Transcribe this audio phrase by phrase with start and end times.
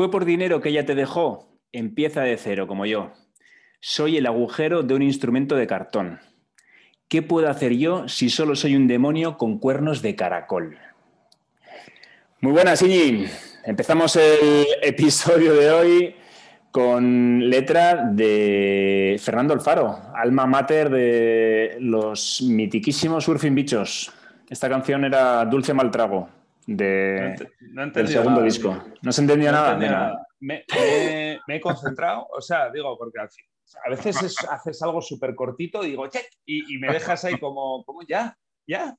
[0.00, 3.12] Fue por dinero que ella te dejó, empieza de cero, como yo.
[3.80, 6.20] Soy el agujero de un instrumento de cartón.
[7.06, 10.78] ¿Qué puedo hacer yo si solo soy un demonio con cuernos de caracol?
[12.40, 13.26] Muy buenas, Iñi.
[13.62, 16.14] Empezamos el episodio de hoy
[16.70, 24.10] con letra de Fernando Alfaro, alma mater de los mitiquísimos Surfing Bichos.
[24.48, 26.39] Esta canción era Dulce Maltrago
[26.76, 27.36] de,
[27.94, 28.82] del segundo disco.
[29.02, 30.26] No se entendía nada.
[30.40, 36.08] Me, he concentrado, o sea, digo, porque a veces haces algo súper cortito y digo,
[36.08, 38.96] check, y, me dejas ahí como, como ya, ya.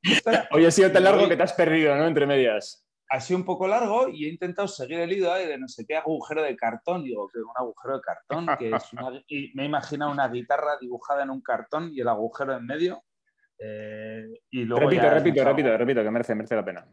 [0.51, 2.07] Hoy ha sido tan largo que te has perdido, ¿no?
[2.07, 5.67] Entre medias ha sido un poco largo y he intentado seguir el hilo de no
[5.67, 7.03] sé qué agujero de cartón.
[7.03, 10.77] Digo, que un agujero de cartón, que es una, y me he imaginado una guitarra
[10.79, 13.03] dibujada en un cartón y el agujero en medio.
[13.59, 16.87] Eh, y luego repito, repito, repito, repito, que merece, merece la pena.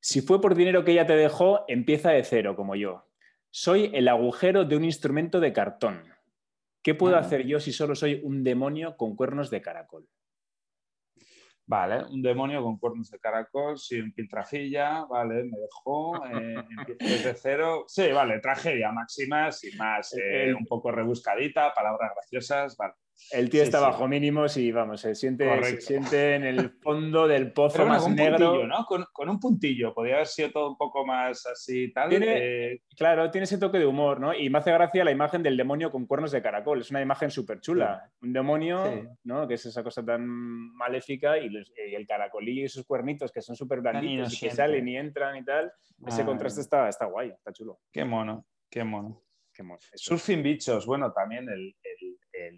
[0.00, 3.06] Si fue por dinero que ella te dejó, empieza de cero, como yo.
[3.50, 6.02] Soy el agujero de un instrumento de cartón.
[6.82, 10.08] ¿Qué puedo hacer yo si solo soy un demonio con cuernos de caracol?
[11.66, 16.64] Vale, un demonio con cuernos de caracol, sí, un piltrafilla, vale, me dejó, eh,
[16.98, 17.84] desde cero.
[17.86, 22.94] Sí, vale, tragedia máxima, sin más, eh, un poco rebuscadita, palabras graciosas, vale.
[23.32, 27.52] El tío está bajo mínimos y vamos, se siente, se siente en el fondo del
[27.52, 28.66] pozo más negro.
[28.66, 28.84] ¿no?
[28.84, 32.10] Con, un puntillo, podría haber sido todo un poco más así tal.
[32.12, 34.34] Eh, claro, tiene ese toque de humor, ¿no?
[34.34, 36.80] Y me hace gracia la imagen del demonio con cuernos de caracol.
[36.80, 38.10] Es una imagen súper chula.
[38.20, 38.84] Un demonio,
[39.24, 39.46] ¿no?
[39.46, 43.80] Que es esa cosa tan maléfica y, el caracolillo y sus cuernitos que son súper
[43.80, 45.72] blanditos y que salen y entran y tal.
[46.06, 46.26] Ese ah.
[46.26, 47.78] contraste está, está guay, está chulo.
[47.92, 49.22] Qué mono, qué mono.
[49.52, 49.80] Qué mono.
[49.94, 51.74] Surfing bichos, bueno, también el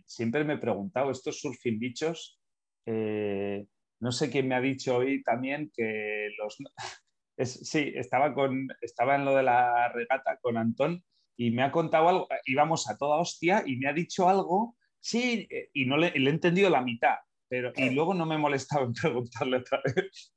[0.06, 2.40] siempre me he preguntado, estos surfing bichos,
[2.86, 3.66] eh,
[4.00, 6.58] no sé quién me ha dicho hoy también que los...
[7.38, 11.02] sí, estaba, con, estaba en lo de la regata con Antón
[11.36, 15.46] y me ha contado algo, íbamos a toda hostia y me ha dicho algo, sí,
[15.50, 17.16] eh, y no le, he entendido la mitad,
[17.48, 20.34] pero, y luego no me he molestado en preguntarle otra vez.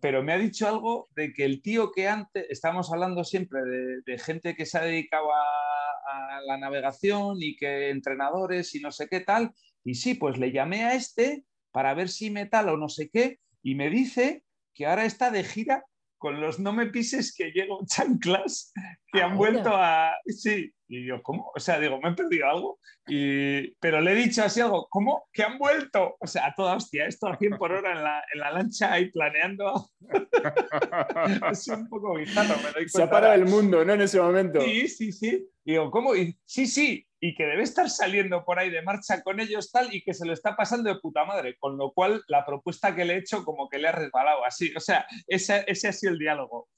[0.00, 3.60] Pero me ha dicho algo de que el tío que antes, estamos hablando siempre
[4.04, 9.08] de gente que se ha dedicado a, la navegación y que entrenadores y no sé
[9.08, 9.52] qué tal.
[9.84, 13.08] Y sí, pues le llamé a este para ver si me tal o no sé
[13.08, 14.44] qué y me dice
[14.74, 15.84] que ahora está de gira
[16.24, 18.72] con los no me pises que llego chanclas
[19.12, 20.14] que han vuelto a...
[20.24, 21.52] Sí, y yo, ¿cómo?
[21.54, 22.78] O sea, digo, me he perdido algo.
[23.06, 23.74] Y...
[23.74, 25.28] Pero le he dicho así algo, ¿cómo?
[25.30, 26.16] Que han vuelto.
[26.18, 28.90] O sea, a toda hostia, esto a 100 por hora en la, en la lancha
[28.90, 29.90] ahí planeando.
[31.52, 33.92] es un poco bizarro, me doy Se ha parado el mundo, ¿no?
[33.92, 34.62] En ese momento.
[34.62, 35.46] Sí, sí, sí.
[35.62, 36.16] Y digo, ¿cómo?
[36.16, 37.06] Y, sí, sí.
[37.24, 40.26] Y que debe estar saliendo por ahí de marcha con ellos tal y que se
[40.26, 41.56] lo está pasando de puta madre.
[41.58, 44.74] Con lo cual, la propuesta que le he hecho como que le ha resbalado así.
[44.76, 46.68] O sea, ese, ese ha sido el diálogo.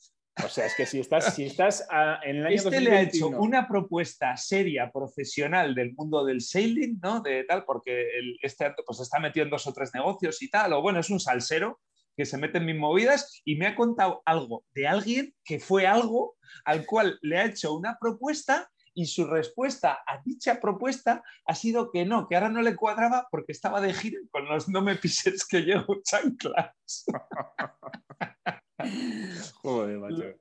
[0.45, 1.85] O sea, es que si estás, si estás
[2.23, 7.01] en el año Este le ha hecho una propuesta seria, profesional del mundo del sailing,
[7.03, 7.21] ¿no?
[7.23, 8.07] De tal, porque
[8.43, 11.19] este pues está metido en dos o tres negocios y tal, o bueno, es un
[11.19, 11.81] salsero
[12.17, 15.87] que se mete en mis movidas y me ha contado algo de alguien que fue
[15.87, 21.55] algo al cual le ha hecho una propuesta y su respuesta a dicha propuesta ha
[21.55, 24.81] sido que no, que ahora no le cuadraba porque estaba de gira con los no
[24.81, 27.05] me pises que llevo chanclas.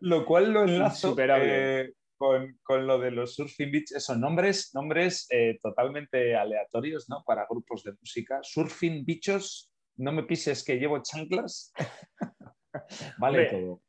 [0.01, 5.57] Lo, cual lo enlazo eh, con, lo de los surfing beach, esos nombres, nombres eh,
[5.61, 7.23] totalmente aleatorios ¿no?
[7.25, 8.39] para grupos de música.
[8.43, 11.73] Surfing bichos, no me pises que llevo chanclas.
[13.17, 13.81] vale todo.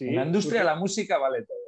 [0.00, 1.63] en la industria de la música vale todo.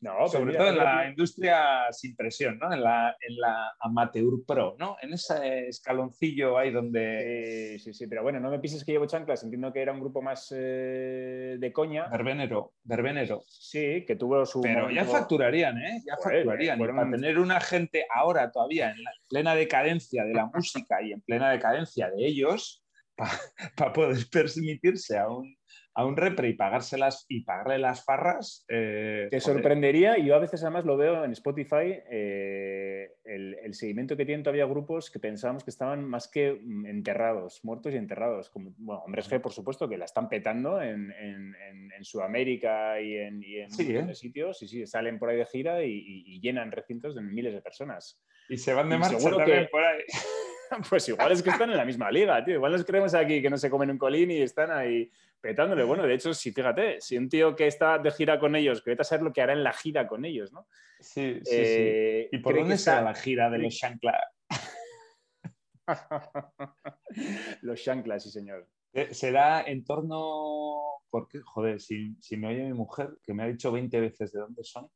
[0.00, 2.72] No, sobre todo en la industria sin presión, ¿no?
[2.72, 4.96] En la, en la amateur pro, ¿no?
[5.02, 7.78] En ese escaloncillo ahí donde...
[7.78, 10.22] Sí, sí, pero bueno, no me pises que llevo chanclas, entiendo que era un grupo
[10.22, 12.08] más eh, de coña.
[12.08, 13.42] Verbenero, verbenero.
[13.46, 14.62] Sí, que tuvo su...
[14.62, 16.00] Pero ya facturarían, ¿eh?
[16.06, 16.78] Ya facturarían.
[16.78, 18.96] para tener una gente ahora todavía en
[19.28, 22.82] plena decadencia de la música y en plena decadencia de ellos,
[23.76, 25.59] para poder permitirse a un
[25.94, 28.64] a un repre y pagárselas y pagarle las farras.
[28.68, 34.16] Eh, Te sorprendería, y yo a veces además lo veo en Spotify, eh, el, seguimiento
[34.16, 38.50] que tienen todavía grupos que pensábamos que estaban más que mm, enterrados, muertos y enterrados.
[38.50, 41.54] Como, bueno, Hombres G, por supuesto, que la están petando en, en,
[42.02, 44.14] Sudamérica y en, y en ¿eh?
[44.14, 48.18] sitios, y sí, salen por ahí de gira y, llenan recintos de miles de personas.
[48.48, 50.02] Y se van de marcha también por ahí.
[50.88, 52.54] pues igual es que están en la misma liga, tío.
[52.54, 55.10] Igual nos creemos aquí que no se comen un colín y están ahí
[55.40, 55.84] petándole.
[55.84, 58.90] Bueno, de hecho, si fíjate, si un tío que está de gira con ellos, que
[58.90, 60.66] vete a saber lo que hará en la gira con ellos, ¿no?
[61.00, 61.56] Sí, sí, sí.
[61.56, 64.18] Eh, ¿Y por dónde está la gira de los Shankla?
[67.62, 68.68] los Shankla, sí, señor.
[68.92, 70.98] Eh, será en torno.
[71.10, 74.40] Porque, joder, si, si me oye mi mujer, que me ha dicho 20 veces de
[74.40, 74.88] dónde son,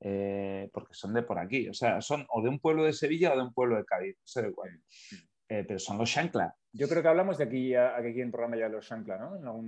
[0.00, 1.68] eh, porque son de por aquí.
[1.68, 4.16] O sea, son o de un pueblo de Sevilla o de un pueblo de Cádiz,
[4.20, 4.70] no sé de cuál.
[4.70, 5.16] Mm.
[5.50, 6.54] Eh, pero son los Shankla.
[6.78, 9.62] Yo creo que hablamos de aquí, aquí en el programa ya de los Shankla, ¿no?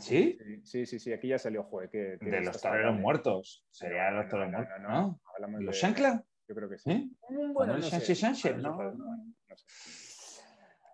[0.00, 0.36] ¿Sí?
[0.64, 0.84] ¿Sí?
[0.84, 1.88] Sí, sí, aquí ya salió, joder.
[1.88, 3.64] Que, de los toreros muertos.
[3.70, 5.20] Sería los toreros muertos, ¿no?
[5.60, 6.24] ¿Los Shankla?
[6.48, 7.16] Yo creo que sí.
[7.52, 8.56] Bueno, no, sé.
[8.56, 8.78] ¿no?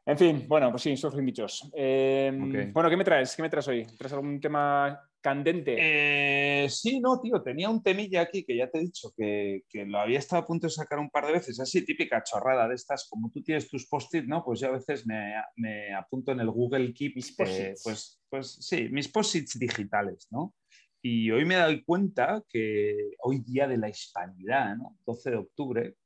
[0.05, 1.71] En fin, bueno, pues sí, surfing bichos.
[1.75, 3.37] Em, bueno, ¿qué me traes?
[3.37, 3.87] ¿Qué me traes hoy?
[3.97, 5.77] ¿Traes algún tema candente?
[5.79, 9.99] Eh, sí, no, tío, tenía un temilla aquí que ya te he dicho que, lo
[9.99, 13.09] había estado a punto de sacar un par de veces, así típica chorrada de estas,
[13.09, 14.45] como tú tienes tus post-it, ¿no?
[14.45, 18.89] Pues yo a veces me, apunto en el Google Keep, mis eh, pues, pues sí,
[18.91, 20.55] mis post-its digitales, ¿no?
[21.01, 24.97] Y hoy me he dado cuenta que hoy día de la hispanidad, ¿no?
[25.07, 25.97] 12 de octubre,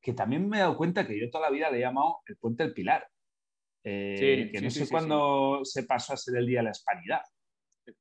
[0.00, 2.36] que también me he dado cuenta que yo toda la vida le he llamado el
[2.36, 3.06] Puente del Pilar.
[3.84, 7.22] Eh, que no sé cuándo se pasó a ser el Día de la Hispanidad.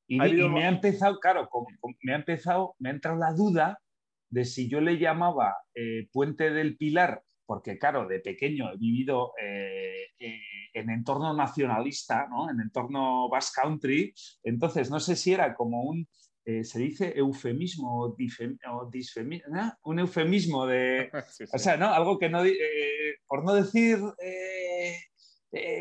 [0.07, 1.49] Y, me ha empezado, claro,
[2.03, 3.79] me ha empezado, me ha entrado la duda
[4.29, 9.33] de si yo le llamaba eh, Puente del Pilar, porque claro, de pequeño he vivido
[9.41, 10.07] eh,
[10.73, 12.49] en entorno nacionalista, ¿no?
[12.49, 14.13] en entorno Basque Country,
[14.43, 16.07] entonces no sé si era como un,
[16.45, 19.47] se dice eufemismo o, disfemismo,
[19.83, 21.11] un eufemismo de,
[21.53, 21.87] o sea, ¿no?
[21.87, 22.41] Algo que no,
[23.27, 24.95] por no decir eh,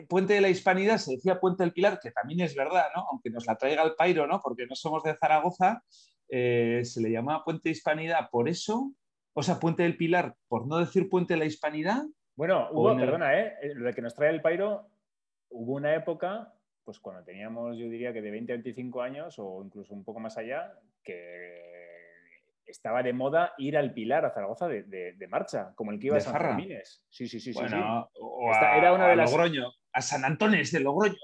[0.09, 3.07] Puente de la Hispanidad se decía Puente del Pilar, que también es verdad, ¿no?
[3.11, 4.41] aunque nos la traiga el Pairo, ¿no?
[4.43, 5.85] porque no somos de Zaragoza,
[6.29, 8.93] eh, se le llamaba Puente de Hispanidad por eso,
[9.33, 12.03] o sea, Puente del Pilar, por no decir Puente de la Hispanidad.
[12.35, 13.55] Bueno, perdona, ¿eh?
[13.75, 14.89] lo de que nos trae el Pairo,
[15.51, 16.53] hubo una época,
[16.85, 20.21] pues cuando teníamos, yo diría que de 20 a 25 años, o incluso un poco
[20.21, 21.90] más allá, que
[22.71, 26.21] estaba de moda ir al Pilar a Zaragoza de, marcha, como el que iba a
[26.21, 27.05] San Fermines.
[27.09, 27.53] Sí, sí, sí.
[27.53, 29.31] Bueno, sí, O a, era una de las...
[29.31, 31.17] Logroño, a San Antones de Logroño.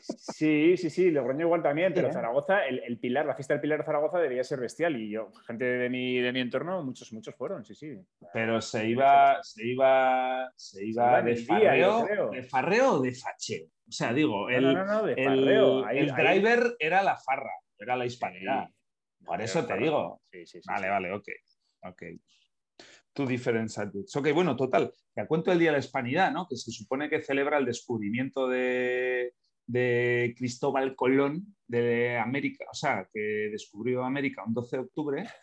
[0.00, 3.84] Sí, sí, sí, Logroño igual también, pero Zaragoza, el, Pilar, la fiesta del Pilar de
[3.84, 7.64] Zaragoza debía ser bestial y yo, gente de mi, de mi entorno, muchos, muchos fueron,
[7.64, 7.96] sí, sí.
[8.32, 13.66] Pero se iba, se iba, se iba de, farreo, de farreo o de facheo.
[13.66, 15.88] O sea, digo, el, no, no, de farreo.
[15.88, 18.68] el driver era la farra, era la hispanidad.
[19.24, 20.22] Por eso te digo.
[20.66, 21.28] vale, vale, ok.
[21.82, 22.02] Ok.
[23.14, 24.16] Different subjects.
[24.16, 24.92] Ok, bueno, total.
[25.14, 26.46] Te cuento el Día de la Hispanidad, ¿no?
[26.48, 29.34] Que se supone que celebra el descubrimiento de,
[30.36, 35.24] Cristóbal Colón de América, o sea, que descubrió América un 12 de octubre.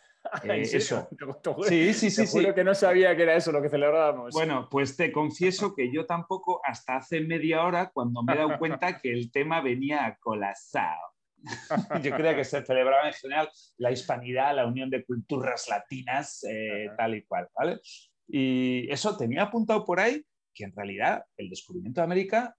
[0.42, 1.08] Eh, eso.
[1.68, 2.42] Sí, sí, sí.
[2.44, 4.34] Te que no sabía que era eso lo que celebrábamos.
[4.34, 8.58] Bueno, pues te confieso que yo tampoco, hasta hace media hora, cuando me he dado
[8.58, 11.00] cuenta que el tema venía colapsado.
[12.02, 16.88] Yo creía que se celebraba en general la hispanidad, la unión de culturas latinas, eh,
[16.96, 17.80] tal y cual, ¿vale?
[18.26, 20.22] Y eso tenía apuntado por ahí
[20.54, 22.56] que en realidad el descubrimiento de América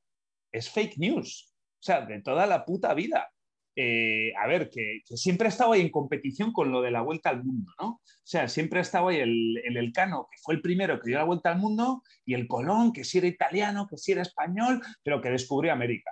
[0.51, 3.29] es fake news, o sea, de toda la puta vida.
[3.75, 7.29] Eh, a ver, que, siempre ha estado ahí en competición con lo de la vuelta
[7.29, 7.87] al mundo, ¿no?
[7.87, 11.17] O sea, siempre ha estado ahí el, el Elcano, que fue el primero que dio
[11.17, 14.81] la vuelta al mundo, y el Colón, que sí era italiano, que sí era español,
[15.03, 16.11] pero que descubrió América.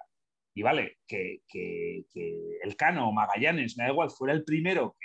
[0.58, 1.44] Y vale, que,
[2.64, 4.98] el Cano o Magallanes, me da igual, fuera el primero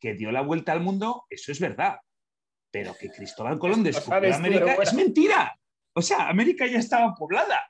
[0.00, 1.98] que, dio la vuelta al mundo, eso es verdad.
[2.70, 5.58] Pero que Cristóbal Colón descubrió América es mentira.
[5.94, 7.68] O sea, América ya estaba poblada.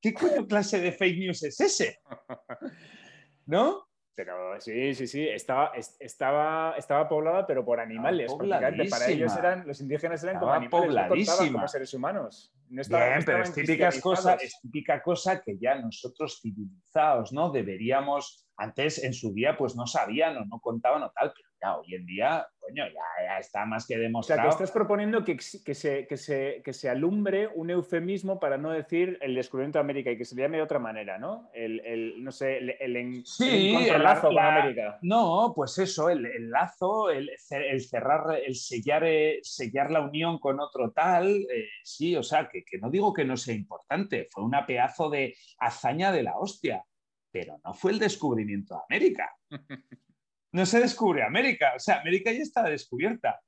[0.00, 1.98] ¿Qué clase de fake news es ese?
[3.46, 3.86] ¿No?
[4.14, 8.32] Pero sí, sí, sí, estaba, estaba, estaba poblada, pero por animales.
[8.88, 12.50] Para ellos eran, los indígenas eran como animales, no como seres humanos.
[12.72, 17.50] Bien, pero es típica, cosa, es típica cosa que ya nosotros civilizados, ¿no?
[17.50, 21.76] Deberíamos, antes en su día, pues no sabían o no contaban o tal, pero ya
[21.76, 24.40] hoy en día, coño, ya, está más que demostrado.
[24.40, 28.40] O sea, que estás proponiendo que, que, se, que, se, que se alumbre un eufemismo
[28.40, 31.50] para no decir el descubrimiento de América y que se llame de otra manera, ¿no?
[31.54, 34.98] El, el no sé, el, el, sí, el lazo con América.
[35.02, 40.90] No, pues eso, el, lazo, el, cerrar, el sellar, eh, sellar la unión con otro
[40.90, 44.66] tal, eh, sí, o sea, que, que no digo que no sea importante, fue una
[44.66, 46.84] pedazo de hazaña de la hostia,
[47.30, 49.30] pero no fue el descubrimiento de América.
[50.52, 53.40] no se descubre América, o sea, América ya está descubierta.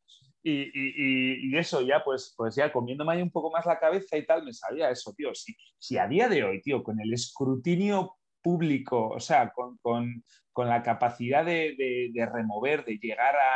[0.47, 4.45] Y, eso ya, pues, pues ya comiéndome ahí un poco más la cabeza y tal,
[4.45, 5.35] me sabía eso, tío.
[5.35, 10.23] Si, si a día de hoy, tío, con el escrutinio público, o sea, con,
[10.57, 13.51] la capacidad de, remover, de llegar a,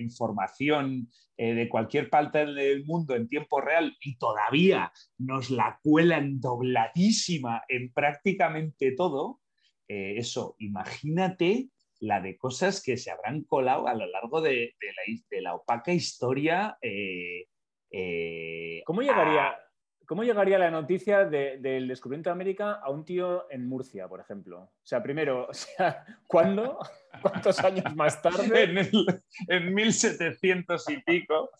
[0.00, 6.40] información eh, de cualquier parte del mundo en tiempo real y todavía nos la cuelan
[6.40, 9.40] dobladísima en prácticamente todo,
[9.86, 11.68] eh, eso, imagínate
[12.00, 14.74] la de cosas que se habrán colado a lo largo de,
[15.40, 16.76] la, opaca historia.
[16.80, 17.46] Eh,
[17.90, 19.56] eh, ¿Cómo llegaría?
[20.06, 24.60] ¿Cómo llegaría la noticia del descubrimiento de América a un tío en Murcia, por ejemplo?
[24.60, 26.78] O sea, primero, o sea, ¿cuándo?
[27.22, 28.64] ¿Cuántos años más tarde?
[28.64, 28.78] en,
[29.48, 31.50] en 1700 y pico.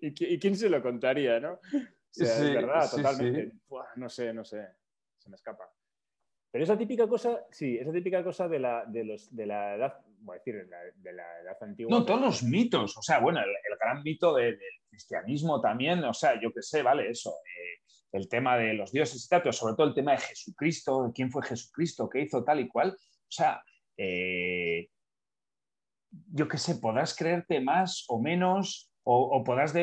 [0.00, 1.52] ¿Y, quién se lo contaría, no?
[1.52, 1.60] O
[2.10, 3.52] sea, es verdad, totalmente.
[3.96, 4.66] no sé, no sé.
[5.18, 5.70] Se me escapa.
[6.50, 10.00] Pero esa típica cosa, sí, esa típica cosa de la, de los, de la edad,
[10.20, 10.66] voy a decir,
[10.96, 11.90] de la, edad antigua.
[11.90, 13.46] No, todos los mitos, o sea, bueno, el,
[13.78, 14.58] gran mito del
[14.88, 17.34] cristianismo también, o sea, yo qué sé, vale, eso,
[18.12, 21.42] el tema de los dioses y pero sobre todo el tema de Jesucristo, quién fue
[21.42, 23.62] Jesucristo, qué hizo tal y cual, o sea,
[23.96, 24.88] eh,
[26.10, 29.74] yo qué sé, podrás creerte más o menos o, podrás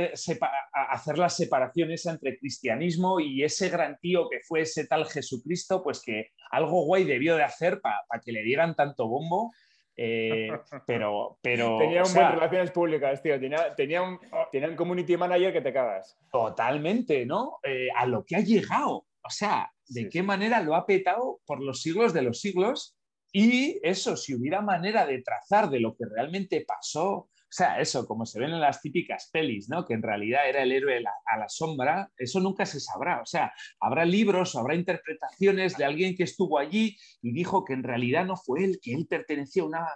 [0.71, 5.99] hacer las separaciones entre cristianismo y ese gran tío que fue ese tal Jesucristo, pues
[5.99, 9.51] que algo guay debió de hacer para que le dieran tanto bombo.
[9.97, 10.49] Eh,
[10.87, 11.77] pero, pero.
[11.77, 13.39] Tenía un buen relaciones públicas, tío.
[13.39, 14.19] Tenía, tenía, un,
[14.51, 16.17] tenía, community manager que te cagas.
[16.31, 17.59] Totalmente, ¿no?
[17.63, 19.05] Eh, a lo que ha llegado.
[19.21, 22.97] O sea, de qué manera lo ha petado por los siglos de los siglos.
[23.31, 28.25] Y eso, si hubiera manera de trazar de lo que realmente pasó, sea, eso, como
[28.25, 29.85] se ven en las típicas pelis, ¿no?
[29.85, 33.21] Que en realidad era el héroe a la sombra, eso nunca se sabrá.
[33.21, 37.83] O sea, habrá libros habrá interpretaciones de alguien que estuvo allí y dijo que en
[37.83, 39.87] realidad no fue él, que él pertenecía a una...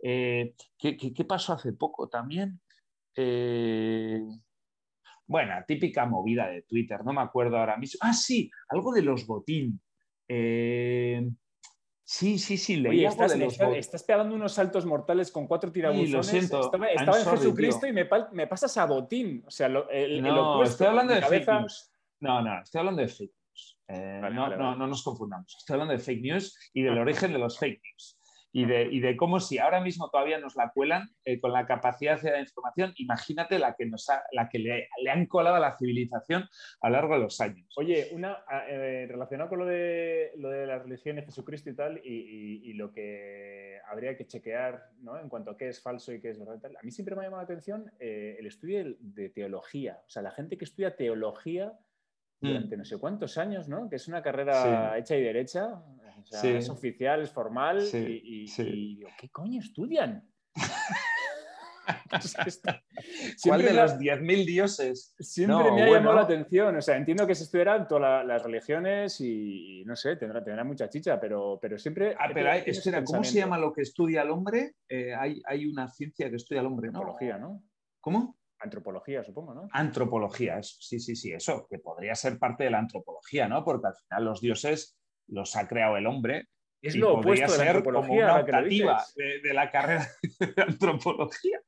[0.00, 2.60] Eh, ¿qué, pasó hace poco también?
[3.16, 4.22] Eh,
[5.26, 7.98] bueno, típica movida de Twitter, no me acuerdo ahora mismo.
[8.02, 9.80] Ah, sí, algo de los botín.
[10.28, 11.28] Eh,
[12.10, 16.10] Sí, sí, sí, leí estás, estás, pegando unos saltos mortales con cuatro tirabuzones.
[16.10, 16.60] lo siento.
[16.64, 18.06] Estaba, en Jesucristo y me,
[18.46, 19.44] pasas a botín.
[19.46, 21.92] O sea, el, no, estoy hablando de fake news.
[22.20, 23.80] No, no, estoy hablando de fake news.
[23.88, 25.54] Eh, no, no, no nos confundamos.
[25.58, 28.17] Estoy hablando de fake news y del origen de los fake news
[28.58, 32.32] y de, cómo si ahora mismo todavía nos la cuelan eh, con la capacidad de
[32.32, 36.48] la información, imagínate la que, nos la que le, han colado a la civilización
[36.80, 37.72] a lo largo de los años.
[37.76, 38.38] Oye, una
[38.68, 42.92] eh, relacionado con lo de, lo de la religión de Jesucristo y tal, y, lo
[42.92, 45.18] que habría que chequear ¿no?
[45.18, 47.14] en cuanto a qué es falso y qué es verdad y tal, a mí siempre
[47.14, 50.64] me ha llamado la atención eh, el estudio de teología, o sea, la gente que
[50.64, 51.72] estudia teología
[52.40, 52.46] mm.
[52.46, 53.88] durante no sé cuántos años, ¿no?
[53.88, 55.82] Que es una carrera hecha y derecha,
[56.42, 58.46] es oficial, es formal y,
[59.18, 60.28] ¿qué coño estudian?
[63.42, 65.14] ¿Cuál de los 10.000 dioses?
[65.18, 66.76] Siempre me ha llamado la atención.
[66.76, 70.88] O sea, entiendo que se estudiarán todas las religiones y, no sé, tendrá, tendrá, mucha
[70.88, 72.14] chicha, pero, pero siempre.
[72.18, 74.74] Ah, pero espera, ¿cómo se llama lo que estudia el hombre?
[74.88, 76.98] Eh, hay, hay, una ciencia que estudia el hombre, ¿no?
[76.98, 77.62] Antropología, ¿no?
[78.00, 78.38] ¿Cómo?
[78.60, 79.68] Antropología, supongo, ¿no?
[79.70, 83.64] Antropología, sí, sí, sí, eso, que podría ser parte de la antropología, ¿no?
[83.64, 84.97] Porque al final los dioses
[85.28, 86.48] los ha creado el hombre.
[86.80, 88.44] Es lo opuesto de la antropología,
[89.42, 90.08] de, la carrera
[90.40, 91.60] de antropología.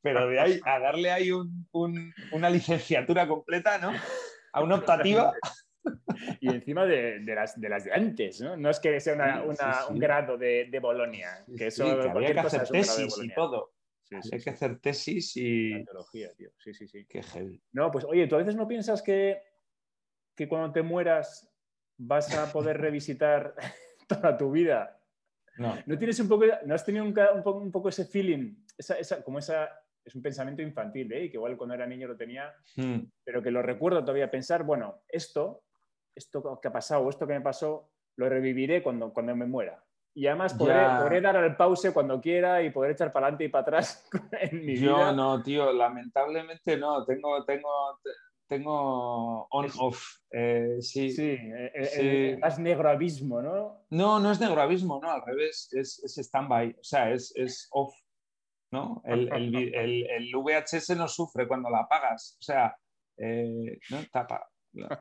[0.00, 1.30] Pero de ahí a darle ahí
[1.72, 3.92] una licenciatura completa, ¿no?
[4.52, 5.32] A una optativa.
[6.40, 8.56] y encima de, las, de las de antes, ¿no?
[8.56, 9.44] No es que sea
[9.88, 13.72] un grado de, de Bolonia, que eso había que hacer tesis y todo.
[14.10, 15.84] Hay que hacer tesis y.
[16.12, 16.50] tío.
[16.58, 17.06] Sí, sí, sí.
[17.08, 17.60] Qué heavy.
[17.72, 19.42] No, pues oye, ¿tú a veces no piensas que,
[20.34, 21.52] que cuando te mueras
[21.98, 23.54] vas a poder revisitar
[24.08, 25.00] toda tu vida.
[25.58, 25.74] No.
[25.86, 29.38] ¿No, tienes un poco, ¿no has tenido un, poco, un poco, ese feeling, esa, como
[29.38, 29.70] esa,
[30.04, 31.30] es un pensamiento infantil, ¿eh?
[31.30, 32.98] que igual cuando era niño lo tenía, hmm.
[33.24, 35.62] pero que lo recuerdo todavía pensar, bueno, esto,
[36.14, 39.82] esto que ha pasado, esto que me pasó, lo reviviré cuando, cuando me muera.
[40.16, 43.62] Y además podré, dar al pause cuando quiera y poder echar para adelante y para
[43.62, 44.08] atrás
[44.40, 45.12] en mi Yo vida.
[45.12, 47.04] no, tío, lamentablemente no.
[47.04, 47.68] Tengo, tengo,
[48.48, 50.18] tengo on-off.
[50.30, 53.86] Eh, sí, sí, eh, eh, es negroabismo, ¿no?
[53.90, 57.94] No, no es negroabismo, no, al revés, es, es stand-by, o sea, es, es off.
[58.72, 59.00] ¿no?
[59.04, 62.76] El, el, el, VHS no sufre cuando la apagas, o sea,
[63.16, 63.98] ¿no?
[64.12, 64.50] tapa,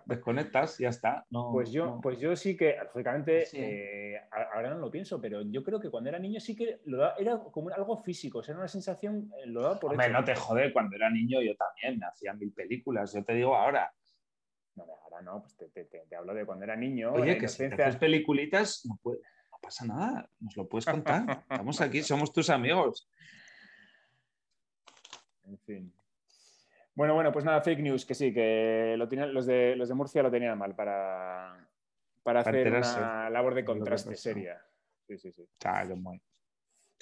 [0.05, 1.25] desconectas y ya está.
[1.29, 4.21] pues, yo, pues yo sí que, lógicamente, eh,
[4.53, 7.39] ahora no lo pienso, pero yo creo que cuando era niño sí que lo era
[7.39, 10.35] como algo físico, o sea, era una sensación, eh, lo daba por Hombre, no te
[10.35, 13.91] jode, cuando era niño yo también hacía mil películas, yo te digo ahora.
[14.75, 17.13] No, ahora no, pues te, te, te hablo de cuando era niño.
[17.13, 21.23] Oye, que si te haces peliculitas, no, no pasa nada, nos lo puedes contar.
[21.49, 23.09] Estamos aquí, somos tus amigos.
[25.45, 25.94] En fin.
[26.95, 30.23] Bueno, bueno, pues nada, fake news, que sí, que lo los, de, los de Murcia
[30.23, 31.67] lo tenían mal para,
[32.23, 34.65] para, hacer una labor de contraste seria.
[35.05, 35.45] Sí, sí, sí.
[35.97, 36.21] muy.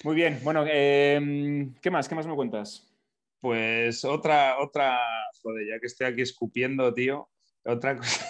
[0.02, 2.08] muy bien, bueno, em, ¿qué más?
[2.08, 2.92] ¿Qué más me cuentas?
[3.40, 4.98] Pues otra, otra,
[5.42, 7.30] joder, ya que estoy aquí escupiendo, tío,
[7.64, 8.26] otra cosa,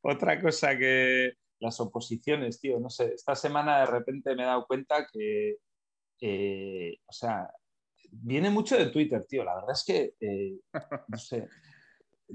[0.00, 4.66] otra cosa que las oposiciones, tío, no sé, esta semana de repente me he dado
[4.66, 5.58] cuenta que,
[6.20, 7.48] eh, o sea,
[8.12, 9.44] viene mucho de Twitter, tío.
[9.44, 10.58] La verdad es que, eh,
[11.08, 11.48] no sé,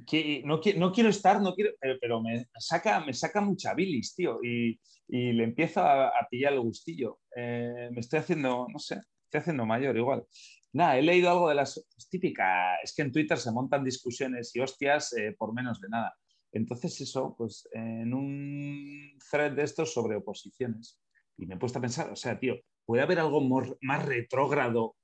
[0.06, 4.40] que no, no, quiero estar, no quiero, pero, me, saca, me saca mucha bilis, tío,
[4.44, 4.80] y,
[5.10, 7.20] le empiezo a, pillar el gustillo.
[7.36, 10.26] Eh, me estoy haciendo, no sé, estoy haciendo mayor igual.
[10.74, 14.60] Nada, he leído algo de las típicas, es que en Twitter se montan discusiones y
[14.60, 16.14] hostias eh, por menos de nada.
[16.52, 21.00] Entonces eso, pues en un thread de estos sobre oposiciones.
[21.38, 22.56] Y me he puesto a pensar, o sea, tío,
[22.86, 23.42] ¿puede haber algo
[23.82, 24.97] más retrógrado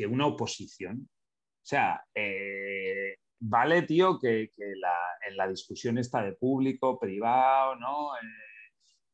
[0.00, 1.06] que una oposición?
[1.06, 8.14] O sea, eh, vale, tío, que, en la discusión está de público, privado, ¿no?
[8.16, 8.72] Eh,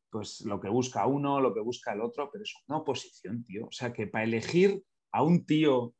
[0.09, 3.65] pues lo que busca uno, lo que busca el otro, pero es una oposición, tío.
[3.65, 5.93] O sea, que para elegir a un tío, o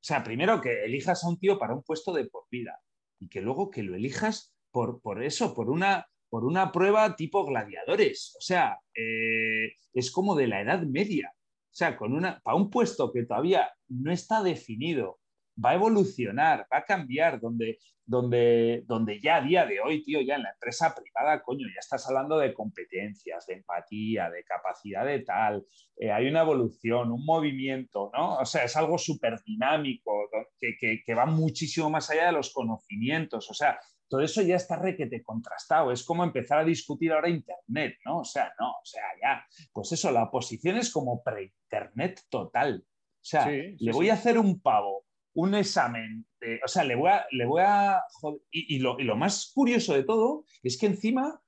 [0.00, 2.80] sea, primero que elijas a un tío para un puesto de por vida
[3.20, 7.44] y que luego que lo elijas por, por eso, por una, por una prueba tipo
[7.46, 8.34] gladiadores.
[8.36, 11.32] O sea, eh, es como de la Edad Media.
[11.74, 15.18] O sea, con una, para un puesto que todavía no está definido,
[15.62, 20.20] va a evolucionar, va a cambiar, donde, donde, donde ya a día de hoy, tío,
[20.20, 25.04] ya en la empresa privada, coño, ya estás hablando de competencias, de empatía, de capacidad
[25.04, 25.66] de tal,
[25.96, 28.36] eh, hay una evolución, un movimiento, ¿no?
[28.36, 30.28] O sea, es algo súper dinámico,
[30.60, 34.76] que, que, va muchísimo más allá de los conocimientos, o sea, todo eso ya está
[34.76, 38.20] requete contrastado, es como empezar a discutir ahora Internet, ¿no?
[38.20, 42.84] O sea, no, o sea, ya, pues eso, la posición es como pre-Internet total.
[42.86, 46.26] O sea, le voy a hacer un pavo un examen,
[46.64, 47.26] o sea, le voy a...
[47.30, 48.02] Le voy a
[48.50, 51.40] y, lo, más curioso de todo es que encima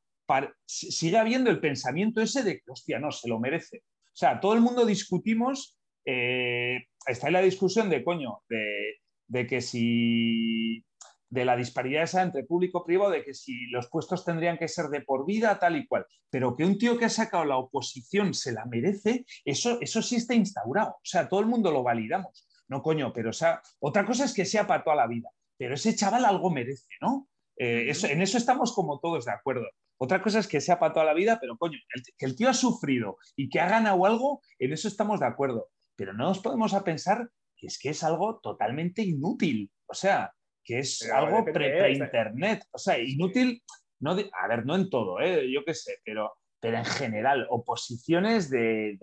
[0.67, 3.79] sigue habiendo el pensamiento ese de que, hostia, no, se lo merece.
[3.79, 9.61] O sea, todo el mundo discutimos, eh, está en la discusión de, coño, de, que
[9.61, 10.85] si
[11.37, 14.69] de la disparidad esa entre público y privado, de que si los puestos tendrían que
[14.69, 16.07] ser de por vida, tal y cual.
[16.31, 20.17] Pero que un tío que ha sacado la oposición se la merece, eso, eso sí
[20.17, 20.93] está instaurado.
[20.93, 22.49] O sea, todo el mundo lo validamos.
[22.69, 25.95] No, coño, pero sea, otra cosa es que sea para toda la vida, pero ese
[25.95, 27.29] chaval algo merece, ¿no?
[27.59, 29.67] Eh, en eso estamos como todos de acuerdo.
[29.99, 31.79] Otra cosa es que sea para toda la vida, pero coño,
[32.17, 35.69] que el tío ha sufrido y que ha ganado algo, en eso estamos de acuerdo.
[35.97, 39.71] Pero no nos podemos a pensar que es que es algo totalmente inútil.
[39.87, 40.35] O sea,
[40.67, 42.65] que es algo pre-internet.
[42.73, 43.63] o sea, inútil,
[44.01, 45.51] no a ver, no en todo, ¿eh?
[45.51, 48.99] yo qué sé, pero, pero en general, oposiciones de,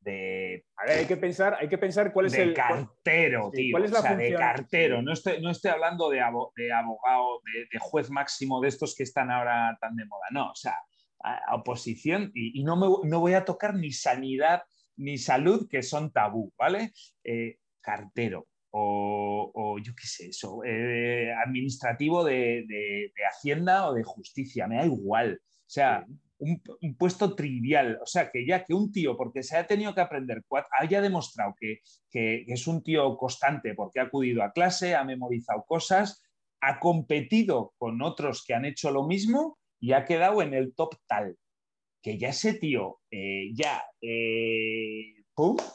[0.00, 3.72] de, a ver, hay que pensar, hay que pensar cuál es el cartero, tío.
[3.72, 5.02] ¿cuál es la o sea, de cartero.
[5.02, 6.16] No estoy, no estoy hablando de,
[6.56, 10.26] de abogado, de, juez máximo de estos que están ahora tan de moda.
[10.30, 10.76] No, o sea,
[11.22, 14.62] a, oposición y, no, me, no voy a tocar ni sanidad
[14.96, 16.92] ni salud, que son tabú, ¿vale?
[17.24, 18.46] Eh, cartero.
[18.74, 24.86] O, yo qué sé, eso, eh, administrativo de, de, Hacienda o de Justicia, me da
[24.86, 25.40] igual.
[25.42, 26.06] O sea,
[26.42, 27.98] un, puesto trivial.
[28.02, 30.42] O sea, que ya que un tío, porque se ha tenido que aprender,
[30.78, 31.80] haya demostrado que,
[32.12, 36.22] es un tío constante porque ha acudido a clase, ha memorizado cosas,
[36.60, 40.94] ha competido con otros que han hecho lo mismo y ha quedado en el top
[41.06, 41.36] tal.
[42.02, 45.14] Que ya ese tío eh, ya eh,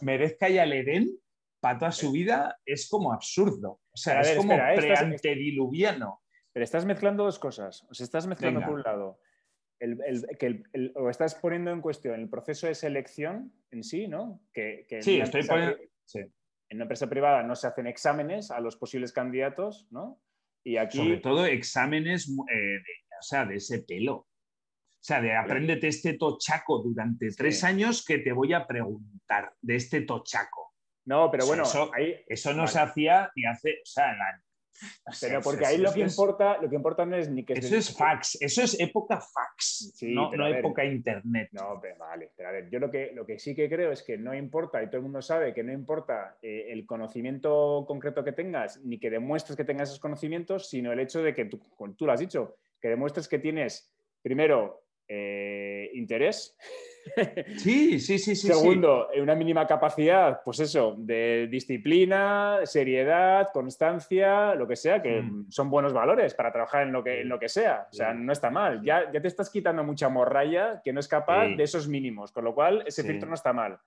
[0.01, 1.09] merezca ya le den
[1.59, 3.81] para toda su vida es como absurdo.
[3.91, 6.21] O sea, es como preantediluviano.
[6.53, 7.85] Pero estás mezclando dos cosas.
[7.89, 9.19] O sea, estás mezclando por un lado
[9.79, 10.63] que
[10.95, 14.41] o estás poniendo en cuestión el proceso de selección en sí, ¿no?
[14.53, 15.77] Que, sí, estoy poniendo...
[16.69, 20.19] En una empresa privada no se hacen exámenes a los posibles candidatos, ¿no?
[20.65, 20.97] Y aquí...
[20.97, 22.81] Sobre todo exámenes eh, de,
[23.19, 24.15] o sea, de ese pelo.
[24.15, 24.27] O
[24.99, 30.01] sea, de apréndete este tochaco durante tres años que te voy a preguntar de este
[30.01, 30.66] tochaco.
[31.07, 31.89] No, pero bueno, eso,
[32.27, 34.41] eso no se hacía ni hace, o sea, en la,
[35.21, 37.95] pero porque ahí lo que importa, lo que importa no es ni que eso es
[37.95, 41.49] fax, eso es época fax, no, época internet.
[41.53, 44.03] No, pero vale, pero a ver, yo lo que, lo que sí que creo es
[44.03, 48.23] que no importa, y todo el mundo sabe que no importa eh, el conocimiento concreto
[48.23, 51.59] que tengas, ni que demuestres que tengas esos conocimientos, sino el hecho de que tú,
[51.97, 56.55] tú lo has dicho, que demuestres que tienes, primero, eh, interés.
[57.57, 58.47] Sí, sí, sí, sí.
[58.47, 65.49] Segundo, una mínima capacidad, pues eso, de disciplina, seriedad, constancia, lo que sea, que mm.
[65.49, 67.87] son buenos valores para trabajar en lo que, en lo que sea.
[67.91, 68.81] O sea, no está mal.
[68.83, 72.43] Ya, ya te estás quitando mucha morralla que no es capaz de esos mínimos, con
[72.43, 73.77] lo cual ese filtro no está mal.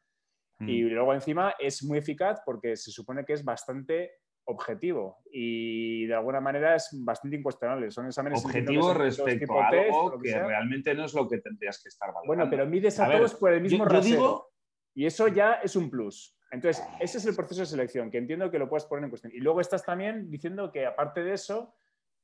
[0.60, 0.88] Y mm.
[0.88, 6.40] luego encima es muy eficaz porque se supone que es bastante objetivo y de alguna
[6.40, 7.90] manera es bastante incuestionable.
[7.90, 12.08] Son exámenes objetivo respecto a algo que, realmente no es lo que tendrías que estar
[12.08, 12.26] valorando.
[12.26, 14.50] Bueno, pero mides a, todos por el mismo rasero
[14.94, 16.36] y eso ya es un plus.
[16.50, 19.32] Entonces, ese es el proceso de selección, que entiendo que lo puedes poner en cuestión.
[19.34, 21.76] Y luego estás también diciendo que aparte de eso,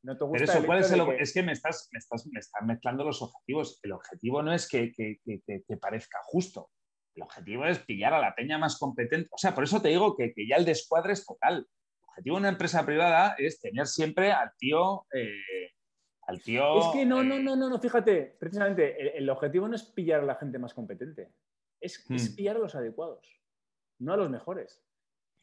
[0.03, 0.47] no te gusta.
[0.47, 1.23] Pero eso, ¿cuál es, el, que...
[1.23, 3.79] es que me estás, me, estás, me estás mezclando los objetivos.
[3.83, 6.71] El objetivo no es que, que, que, parezca justo.
[7.15, 9.29] El objetivo es pillar a la peña más competente.
[9.31, 11.67] O sea, por eso te digo que, ya el descuadre es total
[12.17, 15.07] objetivo de una empresa privada es tener siempre al tío...
[15.13, 15.73] Eh,
[16.29, 19.85] al tío es que no, no, no, no, no, fíjate, precisamente el, objetivo no es
[19.85, 21.31] pillar a la gente más competente,
[21.81, 22.35] es, es hmm.
[22.35, 23.41] pillar a los adecuados,
[24.01, 24.83] no a los mejores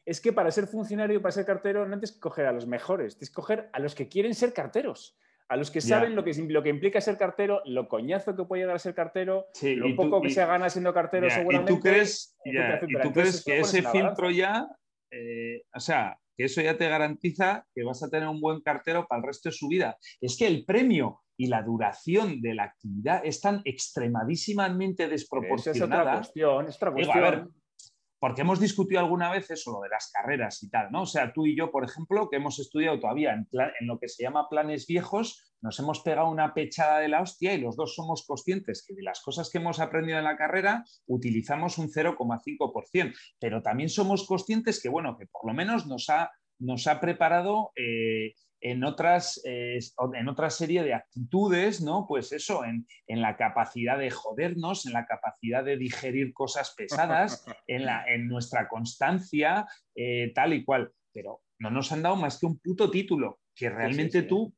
[0.06, 3.16] es que para ser funcionario, para ser cartero, no tienes que coger a los mejores,
[3.16, 5.18] tienes que coger a los que quieren ser carteros
[5.50, 8.64] a los que saben lo, que, lo que implica ser cartero, lo coñazo que puede
[8.64, 11.74] llegar a ser cartero, lo poco que se gana siendo cartero seguramente.
[11.74, 14.68] ¿Y tú crees, que ese filtro ya,
[15.12, 19.06] eh, o sea, que eso ya te garantiza que vas a tener un buen cartero
[19.08, 19.98] para el resto de su vida?
[20.22, 26.22] Es que el premio y la duración de la actividad es tan extremadísimamente desproporcionada.
[26.68, 27.63] es otra cuestión
[28.24, 31.02] porque hemos discutido alguna vez eso, lo de las carreras y tal, ¿no?
[31.02, 33.48] O sea, tú y yo, por ejemplo, que hemos estudiado todavía en,
[33.86, 37.60] lo que se llama planes viejos, nos hemos pegado una pechada de la hostia y
[37.60, 41.78] los dos somos conscientes que de las cosas que hemos aprendido en la carrera utilizamos
[41.78, 46.88] un 0,5%, pero también somos conscientes que, bueno, que por lo menos nos ha, nos
[46.88, 49.78] ha preparado eh, en, otras, eh,
[50.14, 52.06] en otra serie de actitudes, ¿no?
[52.08, 57.86] Pues eso, en, la capacidad de jodernos, en la capacidad de digerir cosas pesadas, en,
[57.86, 60.94] la, en nuestra constancia, eh, tal y cual.
[61.12, 64.56] Pero no nos han dado más que un puto título, que realmente tú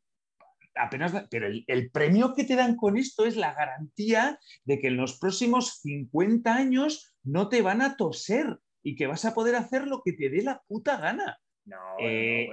[0.75, 1.11] apenas...
[1.31, 4.97] Pero el, el, premio que te dan con esto es la garantía de que en
[4.97, 9.87] los próximos 50 años no te van a toser y que vas a poder hacer
[9.87, 11.39] lo que te dé la puta gana.
[11.65, 12.49] No, eh,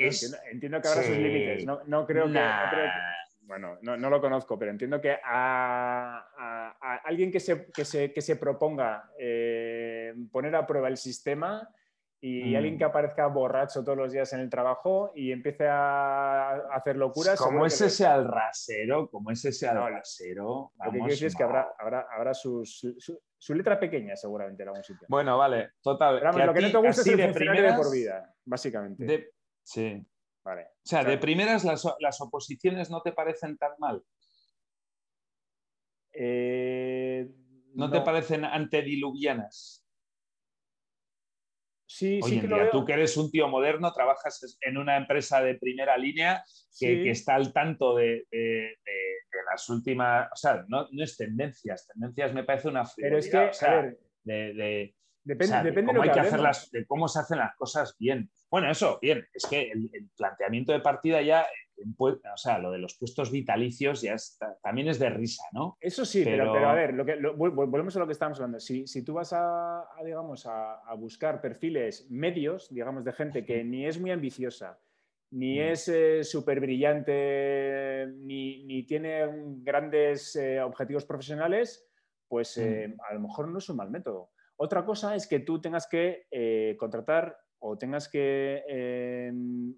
[0.50, 1.66] entiendo, que habrá sus límites.
[1.66, 2.40] No, creo que,
[3.42, 10.14] bueno, no, lo conozco, pero entiendo que a, alguien que se, que se, proponga eh,
[10.30, 11.68] poner a prueba el sistema
[12.24, 12.88] y alguien que mm.
[12.88, 17.38] aparezca borracho todos los días en el trabajo y empiece a hacer locuras.
[17.38, 20.72] Como es ese al rasero, como es ese al rasero.
[20.78, 24.68] Lo que quiero decir es que habrá, habrá, habrá sus, su, letra pequeña seguramente en
[24.68, 25.06] algún sitio.
[25.08, 26.22] Bueno, vale, total.
[26.22, 29.32] lo que no te gusta es el de funcionario de por vida, básicamente.
[29.62, 30.06] sí.
[30.44, 30.62] Vale.
[30.62, 34.02] O sea, de primeras las, las, oposiciones no te parecen tan mal.
[36.12, 37.30] Eh,
[37.74, 39.81] ¿No, te parecen antediluvianas?
[41.86, 45.56] Sí, Hoy en día, tú que eres un tío moderno, trabajas en una empresa de
[45.56, 46.42] primera línea
[46.78, 48.26] que, está al tanto de,
[49.50, 53.98] las últimas, o sea, no, es tendencias, tendencias me parece una frivolidad, Pero es que,
[54.24, 58.28] de, Depende, de cómo, hay que, hacer las, de cómo se hacen las cosas bien.
[58.50, 61.46] Bueno, eso, bien, es que el, planteamiento de partida ya,
[61.98, 64.16] o sea, lo de los puestos vitalicios ya
[64.62, 65.76] también es de risa, ¿no?
[65.80, 68.60] Eso sí, pero, a ver, lo que, volvemos a lo que estábamos hablando.
[68.60, 73.86] Si, si tú vas a, digamos, a, buscar perfiles medios, digamos, de gente que ni
[73.86, 74.78] es muy ambiciosa,
[75.32, 79.26] ni es eh, súper brillante, ni, tiene
[79.62, 81.88] grandes eh, objetivos profesionales,
[82.28, 84.30] pues eh, a lo mejor no es un mal método.
[84.56, 89.32] Otra cosa es que tú tengas que contratar o tengas que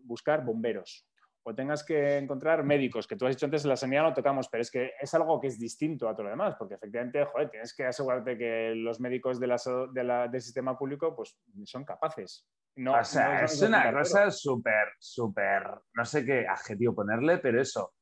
[0.05, 1.07] buscar bomberos
[1.46, 4.48] o tengas que encontrar médicos, que tú has dicho antes, en la sanidad no tocamos,
[4.48, 7.50] pero es que es algo que es distinto a todo lo demás, porque efectivamente, joder,
[7.50, 12.48] tienes que asegurarte que los médicos de la, del sistema público pues, son capaces.
[12.76, 17.94] No, o sea, es una cosa súper, súper, no sé qué adjetivo ponerle, pero eso,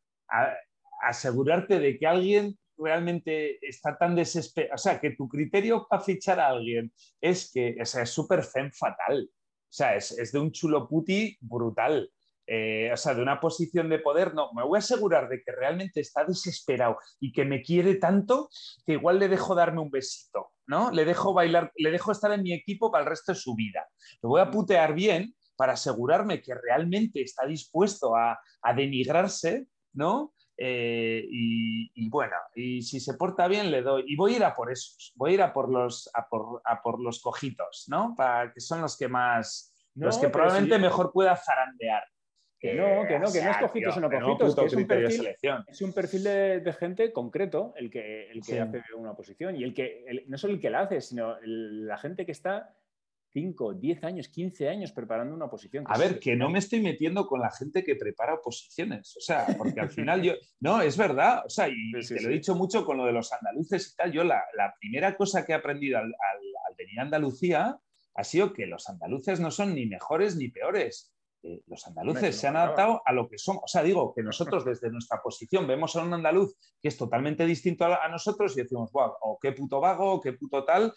[1.03, 6.41] asegurarte de que alguien realmente está tan desesperado, o sea, que tu criterio para fichar
[6.41, 9.29] a alguien es que, o sea, es súper zen fatal,
[9.73, 12.11] o sea, es, de un chulo puti brutal.
[12.55, 15.53] Eh, o sea, de una posición de poder, no, me voy a asegurar de que
[15.53, 18.51] realmente está desesperado y que me quiere tanto
[18.85, 20.91] que igual le dejo darme un besito, ¿no?
[20.91, 23.89] Le dejo bailar, le dejo estar en mi equipo para el resto de su vida.
[24.21, 30.35] Lo voy a putear bien para asegurarme que realmente está dispuesto a, a denigrarse, ¿no?
[30.59, 34.05] Eh, y, bueno, y si se porta bien le doy.
[34.07, 37.01] Y voy a ir a por esos, voy a ir a por los, a por,
[37.01, 38.15] los cojitos, ¿no?
[38.15, 42.05] Para que son los que más, los que probablemente mejor pueda zarandear.
[42.63, 45.29] Que no, que no, que no es cojitos sino cojitos, es, un perfil,
[45.67, 49.75] es un perfil de, gente concreto el que, el que hace una posición y el
[49.75, 52.73] que, no solo el que la hace, sino la gente que está
[53.33, 55.83] 5, 10 años, 15 años preparando una oposición.
[55.89, 59.45] A ver, que no me estoy metiendo con la gente que prepara oposiciones, o sea,
[59.59, 62.85] porque al final yo, no, es verdad, o sea, y te lo he dicho mucho
[62.85, 64.41] con lo de los andaluces y tal, yo la,
[64.79, 67.77] primera cosa que he aprendido al, al venir a Andalucía
[68.15, 71.13] ha sido que los andaluces no son ni mejores ni peores,
[71.67, 73.65] los andaluces se han adaptado a lo que somos.
[73.65, 77.45] O sea, digo que nosotros desde nuestra posición vemos a un andaluz que es totalmente
[77.45, 80.93] distinto a, nosotros y decimos, wow, o qué puto vago, o qué puto tal.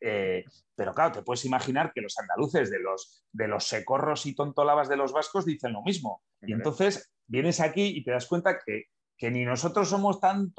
[0.00, 0.44] Eh,
[0.74, 4.88] pero claro, te puedes imaginar que los andaluces de los, de los secorros y tontolabas
[4.88, 6.22] de los vascos dicen lo mismo.
[6.42, 8.86] Y entonces vienes aquí y te das cuenta que,
[9.30, 10.52] ni nosotros somos tan,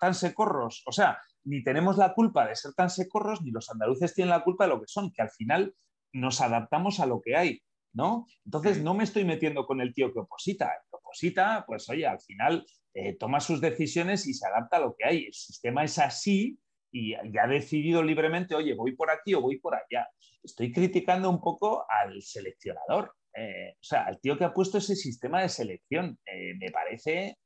[0.00, 0.82] tan secorros.
[0.86, 4.42] O sea, ni tenemos la culpa de ser tan secorros, ni los andaluces tienen la
[4.42, 5.74] culpa de lo que son, que al final
[6.12, 7.62] nos adaptamos a lo que hay
[7.94, 8.26] ¿no?
[8.44, 10.66] Entonces no me estoy metiendo con el tío que oposita.
[10.66, 14.80] El que oposita, pues oye, al final eh, toma sus decisiones y se adapta a
[14.80, 15.24] lo que hay.
[15.26, 16.58] El sistema es así
[16.92, 20.06] y ya ha decidido libremente, oye, voy por aquí o voy por allá.
[20.42, 24.94] Estoy criticando un poco al seleccionador, eh, o sea, al tío que ha puesto ese
[24.94, 26.18] sistema de selección.
[26.24, 27.38] Eh, me parece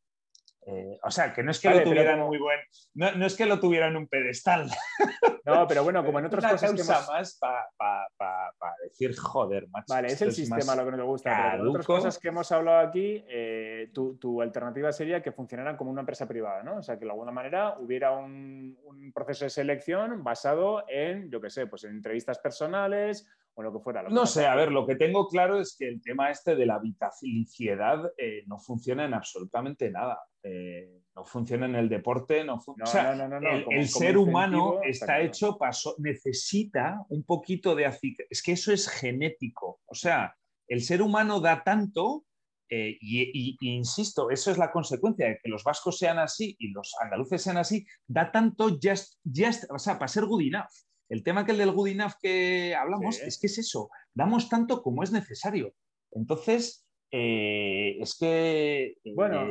[0.70, 2.58] eh, o sea, que no es que lo tuvieran muy buen.
[2.94, 4.70] No, es que lo tuvieran un pedestal.
[5.44, 6.74] No, pero bueno, como en otras cosas.
[6.74, 9.86] que más para decir, joder, macho.
[9.88, 11.52] Vale, es el sistema lo que no te gusta.
[11.52, 15.90] Pero en otras cosas que hemos hablado aquí, eh, tu, alternativa sería que funcionaran como
[15.90, 16.76] una empresa privada, ¿no?
[16.76, 18.76] O sea, que de alguna manera hubiera un,
[19.14, 23.26] proceso de selección basado en, yo qué sé, pues en entrevistas personales
[23.58, 24.04] o lo que fuera.
[24.04, 26.78] no sé, a ver, lo que tengo claro es que el tema este de la
[26.78, 30.20] vitalicidad eh, no funciona en absolutamente nada.
[30.44, 33.28] Eh, no funciona en el deporte, no, funciona.
[33.70, 37.92] el, ser humano está, hecho, paso, necesita un poquito de
[38.30, 39.80] Es que eso es genético.
[39.86, 40.32] O sea,
[40.68, 42.26] el ser humano da tanto,
[42.70, 46.94] eh, y, insisto, eso es la consecuencia de que los vascos sean así y los
[47.02, 50.70] andaluces sean así, da tanto just, just o sea, para ser good enough.
[51.08, 54.82] El tema que el del good enough que hablamos es que es eso, damos tanto
[54.82, 55.74] como es necesario.
[56.10, 58.98] Entonces, eh, es que...
[59.14, 59.46] Bueno,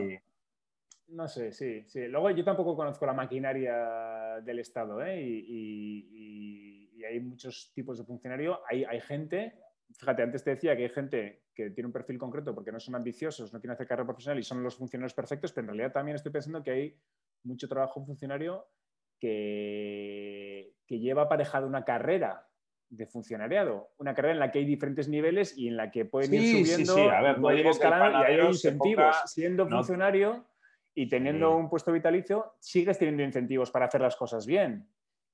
[1.09, 2.07] no sé, sí, sí.
[2.07, 5.21] Luego yo tampoco conozco la maquinaria del Estado ¿eh?
[5.21, 8.59] y, hay muchos tipos de funcionario.
[8.69, 9.53] Hay, hay gente,
[9.93, 12.95] fíjate, antes te decía que hay gente que tiene un perfil concreto porque no son
[12.95, 16.15] ambiciosos, no quieren hacer carrera profesional y son los funcionarios perfectos, pero en realidad también
[16.15, 16.99] estoy pensando que hay
[17.43, 18.67] mucho trabajo funcionario
[19.19, 22.47] que, que lleva aparejada una carrera
[22.89, 26.33] de funcionariado, una carrera en la que hay diferentes niveles y en la que pueden
[26.33, 27.07] ir subiendo sí, sí.
[27.07, 29.15] A ver, no y hay incentivos.
[29.25, 30.45] Siendo funcionario,
[30.97, 34.89] y teniendo un puesto vitalicio, sigues teniendo incentivos para hacer las cosas bien.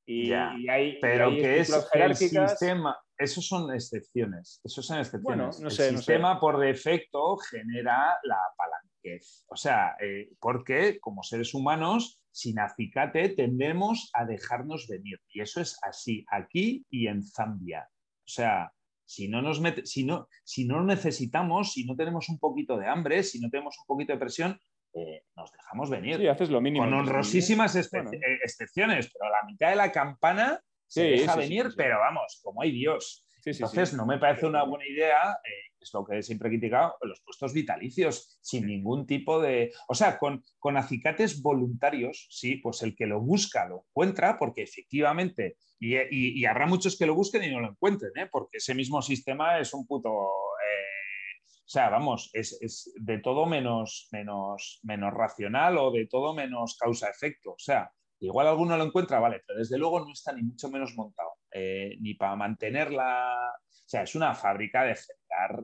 [0.05, 5.61] Y, hay, pero que es el sistema, esos son excepciones, esos son excepciones.
[5.61, 8.39] el sistema por defecto genera la
[9.47, 15.19] O sea, eh, porque como seres humanos, sin acicate tendemos a dejarnos venir.
[15.29, 17.87] Y eso es así, aquí y en Zambia.
[18.19, 18.71] O sea,
[19.05, 23.23] si no nos si no, si no necesitamos, si no tenemos un poquito de hambre,
[23.23, 24.59] si no tenemos un poquito de presión,
[24.93, 26.17] eh, nos dejamos venir.
[26.17, 26.85] Sí, haces lo mínimo.
[26.85, 28.09] Con honrosísimas eh,
[28.43, 33.25] excepciones, pero la mitad de la campana se deja venir, pero vamos, como hay Dios.
[33.45, 37.21] Entonces, no me parece una buena idea, eh, es lo que siempre he criticado, los
[37.21, 39.71] puestos vitalicios, sin ningún tipo de.
[39.87, 44.63] O sea, con, con acicates voluntarios, sí, pues el que lo busca lo encuentra, porque
[44.63, 49.59] efectivamente, y, habrá muchos que lo busquen y no lo encuentren, porque ese mismo sistema
[49.59, 50.09] es un puto
[51.65, 57.51] o sea, vamos, es, de todo menos, menos, menos racional o de todo menos causa-efecto.
[57.51, 60.93] O sea, igual alguno lo encuentra, vale, pero desde luego no está ni mucho menos
[60.95, 63.53] montado, eh, ni para mantenerla.
[63.69, 64.97] O sea, es una fábrica de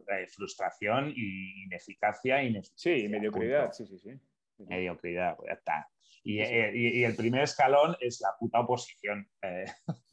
[0.08, 2.40] eh, frustración y ineficacia.
[2.76, 4.12] sí, mediocridad, sí, sí, sí.
[4.58, 5.90] Mediocridad, pues ya está.
[6.24, 9.30] Y, eh, y, el primer escalón es la puta oposición.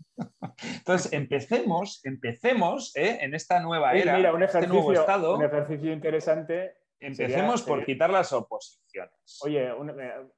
[0.62, 3.18] Entonces, empecemos, empecemos ¿eh?
[3.20, 5.36] en esta nueva era, mira, un este ejercicio, estado.
[5.36, 6.74] Un ejercicio interesante.
[7.00, 8.85] Empecemos por quitar las oposiciones.
[9.42, 9.74] Oye, eh,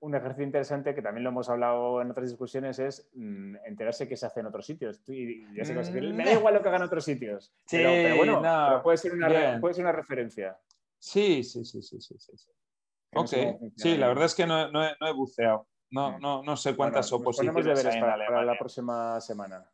[0.01, 4.17] un, ejercicio interesante que también lo hemos hablado en otras discusiones es mm, enterarse qué
[4.17, 5.01] se hace en otros sitios.
[5.07, 7.55] Mm, me da igual lo que hagan otros sitios.
[7.67, 8.43] Sí, pero, bueno,
[8.83, 10.59] puede, ser una, puede ser una referencia.
[10.99, 12.15] Sí, sí, sí, sí, sí.
[12.19, 12.51] sí.
[13.15, 13.31] Ok,
[13.77, 15.67] sí, la verdad es que no, no, he, buceado.
[15.91, 19.65] No, no, no sé cuántas oposiciones hay en para, para, la próxima semana.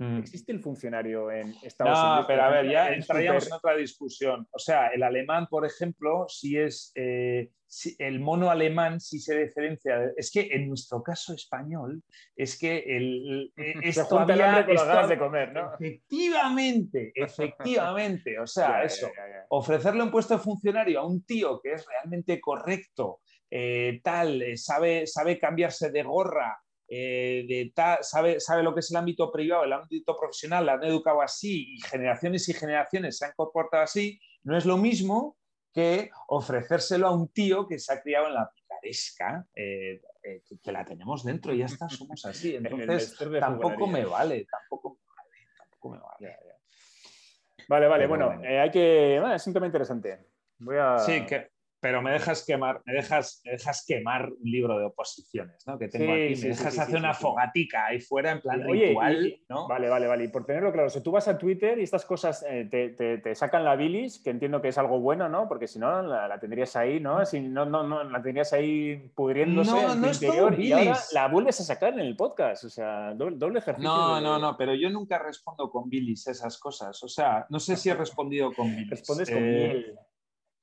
[0.00, 0.16] Hmm.
[0.16, 2.24] ¿Existe el funcionario en Estados Unidos?
[2.26, 4.48] Pero a ver, ya entraríamos en otra discusión.
[4.50, 7.50] O sea, el alemán, por ejemplo, si es eh,
[7.98, 10.10] el mono alemán, si se diferencia.
[10.16, 12.02] Es que en nuestro caso español,
[12.34, 13.52] es que el,
[13.84, 15.74] esto con las de comer, ¿no?
[15.74, 18.38] Efectivamente, efectivamente.
[18.38, 19.10] O sea, eso.
[19.50, 24.56] ofrecerle un puesto de funcionario a un tío que es realmente correcto, eh, tal, eh,
[24.56, 26.58] sabe, sabe cambiarse de gorra,
[26.92, 27.72] eh, de
[28.02, 31.74] sabe, sabe lo que es el ámbito privado, el ámbito profesional, la han educado así
[31.74, 35.36] y generaciones y generaciones se han comportado así, no es lo mismo
[35.72, 40.72] que ofrecérselo a un tío que se ha criado en la picaresca, eh, eh, que,
[40.72, 42.56] la tenemos dentro y ya está, somos así.
[42.60, 46.36] Entonces, tampoco me vale, tampoco me vale, tampoco me vale.
[47.68, 49.22] Vale, vale, bueno, hay que.
[49.32, 50.26] es un tema interesante.
[50.58, 50.98] Voy a...
[50.98, 55.78] Sí, que pero me dejas quemar, me dejas, dejas quemar un libro de oposiciones, ¿no?
[55.78, 59.66] Que tengo aquí, me dejas hacer una fogatica ahí fuera en plan ritual, ¿no?
[59.66, 60.24] Vale, vale, vale.
[60.24, 63.64] Y por tenerlo claro, si tú vas a Twitter y estas cosas eh, te, sacan
[63.64, 65.48] la bilis, que entiendo que es algo bueno, ¿no?
[65.48, 67.24] Porque si no, la, tendrías ahí, ¿no?
[67.24, 71.60] Si no, no, no, la tendrías ahí pudriéndose en tu interior y ahora la vuelves
[71.60, 72.64] a sacar en el podcast.
[72.64, 73.90] O sea, doble, ejercicio.
[73.90, 77.02] No, no, no, pero yo nunca respondo con bilis esas cosas.
[77.02, 78.90] O sea, no sé si he respondido con bilis.
[78.90, 79.98] Respondes con eh, miel.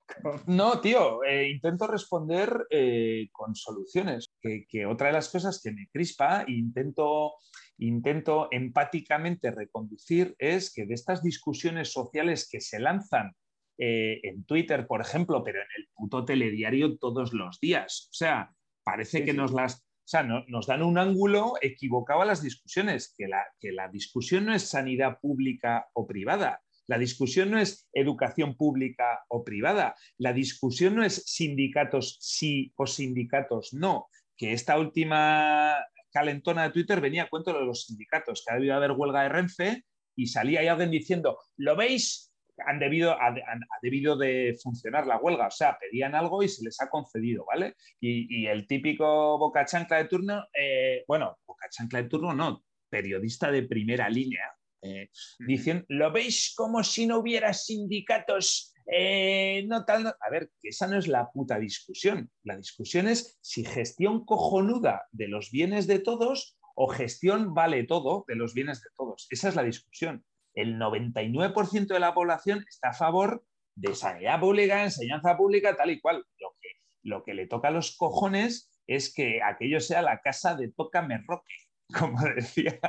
[0.47, 4.27] No, tío, eh, intento responder eh, con soluciones.
[4.41, 7.35] Que, otra de las cosas que me crispa e intento,
[7.77, 13.33] intento empáticamente reconducir es que de estas discusiones sociales que se lanzan
[13.77, 18.07] eh, en Twitter, por ejemplo, pero en el puto telediario todos los días.
[18.11, 18.51] O sea,
[18.83, 19.83] parece que nos las.
[20.07, 24.45] O sea, nos dan un ángulo equivocado a las discusiones, que la, que la discusión
[24.45, 29.95] no es sanidad pública o privada, la discusión no es educación pública o privada.
[30.17, 34.07] La discusión no es sindicatos sí o sindicatos no.
[34.37, 35.75] Que esta última
[36.11, 39.29] calentona de Twitter venía a cuento de los sindicatos, que ha debido haber huelga de
[39.29, 39.83] Renfe
[40.15, 42.33] y salía ahí alguien diciendo, ¿lo veis?
[42.65, 43.35] Han debido, ha,
[43.83, 47.75] debido de funcionar la huelga, o sea, pedían algo y se les ha concedido, ¿vale?
[47.99, 53.51] Y, el típico boca chancla de turno, eh, bueno, boca chancla de turno no, periodista
[53.51, 55.09] de primera línea, eh,
[55.39, 58.73] dicen, ¿lo veis como si no hubiera sindicatos?
[58.89, 62.31] Eh, no tal, A ver, que esa no es la puta discusión.
[62.43, 68.23] La discusión es si gestión cojonuda de los bienes de todos o gestión vale todo
[68.27, 69.27] de los bienes de todos.
[69.29, 70.23] Esa es la discusión.
[70.53, 73.43] El 99% de la población está a favor
[73.75, 76.23] de sanidad pública, enseñanza pública, tal y cual.
[76.39, 76.69] Lo que,
[77.03, 81.05] lo que le toca a los cojones es que aquello sea la casa de toca
[81.27, 81.66] roque
[81.99, 82.79] como decía,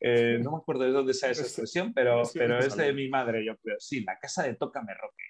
[0.00, 3.44] eh, no me acuerdo de dónde sale esa expresión, pero, pero es de mi madre,
[3.44, 3.76] yo creo.
[3.78, 5.24] Sí, la casa de Tócame Roque.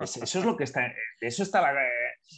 [0.00, 1.80] Eso es lo que está, de eso está la,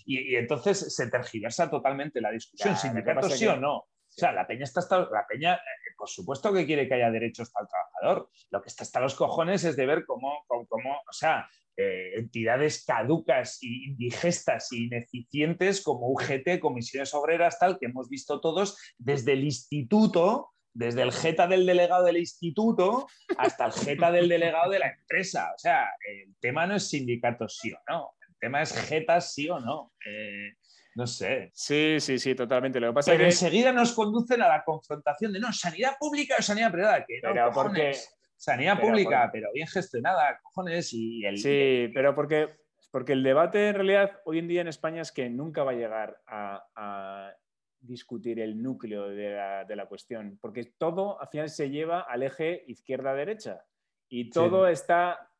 [0.05, 3.77] y, entonces se tergiversa totalmente la discusión, sindicatos sí o no.
[3.77, 7.11] O sea, la peña está hasta, la peña, eh, por supuesto que quiere que haya
[7.11, 8.31] derechos para el trabajador.
[8.51, 12.13] Lo que está hasta los cojones es de ver cómo, cómo, cómo o sea, eh,
[12.17, 18.79] entidades caducas e indigestas e ineficientes como UGT, comisiones obreras, tal, que hemos visto todos
[18.99, 23.07] desde el instituto, desde el jeta del delegado del instituto
[23.39, 25.51] hasta el jeta del delegado de la empresa.
[25.55, 29.49] O sea, el tema no es sindicatos sí o no, el tema es jetas sí
[29.49, 29.93] o no.
[30.07, 30.53] Eh,
[30.97, 31.51] no sé.
[31.53, 32.79] Sí, sí, sí, totalmente.
[32.79, 33.47] Lo que pasa Pero es que...
[33.47, 37.05] enseguida nos conducen a la confrontación de no, sanidad pública o sanidad privada.
[37.05, 37.97] Que no, porque
[38.45, 41.39] sanidad pública, pero bien gestionada, cojones, y el...
[41.39, 42.51] Sí, pero porque,
[42.91, 45.75] porque el debate en realidad hoy en día en España es que nunca va a
[45.75, 47.33] llegar a,
[47.81, 53.63] discutir el núcleo de la, cuestión, porque todo al final se lleva al eje izquierda-derecha
[54.09, 55.31] y todo está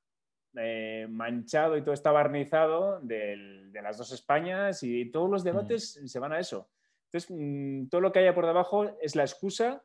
[0.55, 6.19] eh, manchado y todo está barnizado de las dos Españas y todos los debates se
[6.19, 6.69] van a eso.
[7.07, 9.83] Entonces, mm, todo lo que haya por debajo es la excusa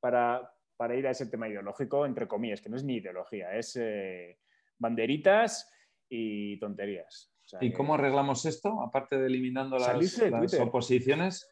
[0.00, 3.76] para, para ir a ese tema ideológico, entre comillas, que no es ni ideología, es
[3.78, 4.38] eh,
[4.78, 5.70] banderitas
[6.08, 7.34] y tonterías.
[7.60, 9.92] ¿Y cómo arreglamos esto, aparte de eliminando las,
[10.58, 11.50] oposiciones?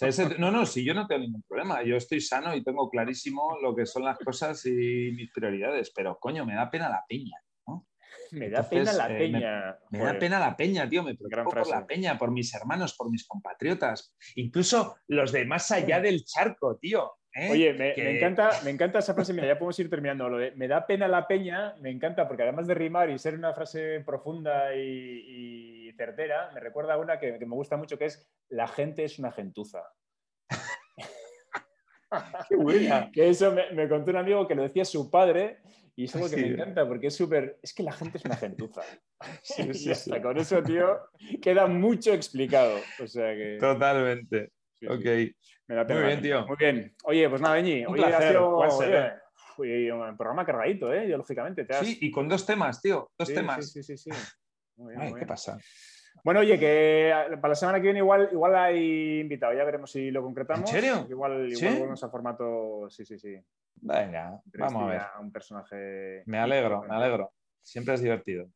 [0.38, 3.76] no, no, si yo no tengo ningún problema, yo estoy sano y tengo clarísimo lo
[3.76, 7.36] que son las cosas y mis prioridades, pero coño, me da pena la peña.
[8.30, 9.78] Me da pena la eh, peña.
[9.90, 11.04] me, da pena la peña, tío.
[11.04, 14.16] Me preocupo por la peña, por mis hermanos, por mis compatriotas.
[14.34, 17.12] Incluso los de más allá del charco, tío.
[17.34, 17.50] ¿Eh?
[17.50, 20.28] Oye, me, encanta, me encanta esa frase, mira, ya podemos ir terminando.
[20.28, 23.34] Lo de, me da pena la peña, me encanta porque además de rimar y ser
[23.34, 28.28] una frase profunda y, certera, me recuerda a una que, me gusta mucho que es
[28.48, 29.82] la gente es una gentuza.
[32.48, 33.10] Qué buena.
[33.12, 35.58] Que eso me, contó un amigo que lo decía su padre
[35.96, 37.58] y es algo que me encanta porque es súper.
[37.60, 38.82] Es que la gente es una gentuza.
[39.42, 41.00] Sí, hasta con eso, tío,
[41.42, 42.78] queda mucho explicado.
[43.02, 43.56] O sea que...
[43.58, 44.52] Totalmente.
[44.86, 45.88] Ok.
[45.88, 46.46] Muy bien, tío.
[46.46, 46.94] Muy bien.
[47.04, 47.86] Oye, pues nada, Beñi.
[47.86, 51.06] Un placer, un programa cargadito, ¿eh?
[51.06, 51.66] Ideológicamente.
[51.80, 53.10] Sí, y con dos temas, tío.
[53.18, 53.70] Dos temas.
[53.70, 54.10] Sí, sí, sí.
[54.76, 55.58] Muy bien, ¿Qué pasa?
[56.22, 60.10] Bueno, oye, que para la semana que viene igual, igual hay invitado, ya veremos si
[60.10, 60.72] lo concretamos.
[60.72, 61.06] ¿En serio?
[61.08, 63.36] Igual, igual volvemos a formato, sí, sí, sí.
[63.76, 65.02] Venga, vamos a ver.
[65.20, 66.22] Un personaje.
[66.26, 67.32] Me alegro, me alegro.
[67.60, 68.48] Siempre es divertido.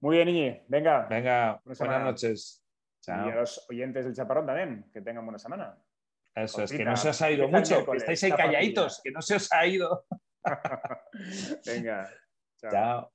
[0.00, 0.62] Muy bien, Iñi.
[0.68, 1.06] Venga.
[1.08, 2.65] Venga, buenas noches.
[3.06, 3.28] Chao.
[3.28, 5.78] Y a los oyentes del Chaparrón también, que tengan buena semana.
[6.34, 9.22] Eso es, que no se os ha ido mucho, que estáis ahí calladitos, que no
[9.22, 10.06] se os ha ido.
[11.64, 12.10] Venga.
[12.60, 13.12] chao.